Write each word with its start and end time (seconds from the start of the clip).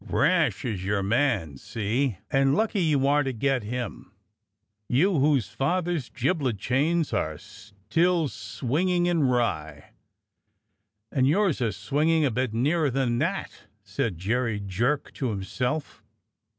Rash 0.09 0.65
is 0.65 0.83
your 0.83 1.03
man, 1.03 1.57
see.^ 1.57 2.17
and 2.31 2.55
lucky 2.55 2.81
you 2.81 3.05
are 3.05 3.21
to 3.21 3.31
get 3.31 3.61
him; 3.61 4.11
you 4.87 5.19
whose 5.19 5.49
father's 5.49 6.09
gibbet 6.09 6.57
chains 6.57 7.13
are 7.13 7.37
still 7.37 8.27
swinging 8.27 9.05
in 9.05 9.25
Rye." 9.25 9.91
"And 11.11 11.27
yours 11.27 11.61
are 11.61 11.71
swinging 11.71 12.25
a 12.25 12.31
bit 12.31 12.51
nearer 12.51 12.89
than 12.89 13.19
that!'* 13.19 13.65
said 13.83 14.17
Jerry 14.17 14.59
Jerk 14.59 15.13
to 15.13 15.29
himself. 15.29 16.01